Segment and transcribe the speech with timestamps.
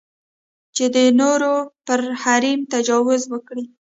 [0.75, 1.53] چې د نورو
[1.85, 3.65] پر حریم تجاوز وکړي.